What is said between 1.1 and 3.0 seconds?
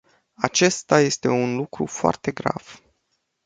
un lucru foarte grav.